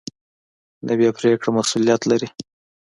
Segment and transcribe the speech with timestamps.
[0.87, 2.27] نوې پرېکړه مسؤلیت لري